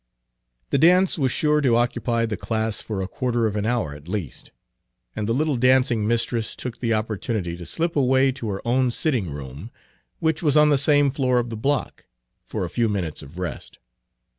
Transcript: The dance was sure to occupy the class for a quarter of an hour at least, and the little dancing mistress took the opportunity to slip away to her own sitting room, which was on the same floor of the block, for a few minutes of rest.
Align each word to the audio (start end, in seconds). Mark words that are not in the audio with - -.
The 0.71 0.79
dance 0.79 1.19
was 1.19 1.31
sure 1.31 1.61
to 1.61 1.75
occupy 1.75 2.25
the 2.25 2.35
class 2.35 2.81
for 2.81 3.03
a 3.03 3.07
quarter 3.07 3.45
of 3.45 3.55
an 3.55 3.67
hour 3.67 3.93
at 3.93 4.07
least, 4.07 4.49
and 5.15 5.29
the 5.29 5.33
little 5.35 5.57
dancing 5.57 6.07
mistress 6.07 6.55
took 6.55 6.79
the 6.79 6.91
opportunity 6.91 7.55
to 7.55 7.67
slip 7.67 7.95
away 7.95 8.31
to 8.31 8.49
her 8.49 8.67
own 8.67 8.89
sitting 8.89 9.29
room, 9.29 9.69
which 10.17 10.41
was 10.41 10.57
on 10.57 10.69
the 10.69 10.79
same 10.79 11.11
floor 11.11 11.37
of 11.37 11.51
the 11.51 11.55
block, 11.55 12.07
for 12.43 12.65
a 12.65 12.69
few 12.71 12.89
minutes 12.89 13.21
of 13.21 13.37
rest. 13.37 13.77